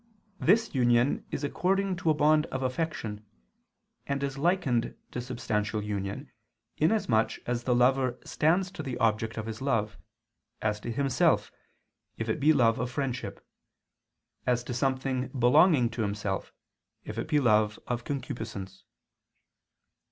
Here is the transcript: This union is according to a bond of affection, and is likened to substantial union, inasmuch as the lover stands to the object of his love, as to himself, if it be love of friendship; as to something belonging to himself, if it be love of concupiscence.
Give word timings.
This 0.39 0.73
union 0.73 1.27
is 1.29 1.43
according 1.43 1.95
to 1.97 2.09
a 2.09 2.15
bond 2.15 2.47
of 2.47 2.63
affection, 2.63 3.23
and 4.07 4.23
is 4.23 4.35
likened 4.35 4.97
to 5.11 5.21
substantial 5.21 5.83
union, 5.83 6.31
inasmuch 6.77 7.33
as 7.45 7.65
the 7.65 7.75
lover 7.75 8.17
stands 8.25 8.71
to 8.71 8.81
the 8.81 8.97
object 8.97 9.37
of 9.37 9.45
his 9.45 9.61
love, 9.61 9.99
as 10.59 10.79
to 10.79 10.91
himself, 10.91 11.51
if 12.17 12.27
it 12.29 12.39
be 12.39 12.51
love 12.51 12.79
of 12.79 12.89
friendship; 12.89 13.47
as 14.47 14.63
to 14.63 14.73
something 14.73 15.27
belonging 15.37 15.87
to 15.91 16.01
himself, 16.01 16.51
if 17.03 17.19
it 17.19 17.27
be 17.27 17.39
love 17.39 17.77
of 17.85 18.03
concupiscence. 18.03 18.83